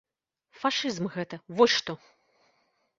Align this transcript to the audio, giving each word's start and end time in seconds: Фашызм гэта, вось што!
Фашызм 0.61 1.05
гэта, 1.17 1.41
вось 1.59 1.75
што! 1.79 1.91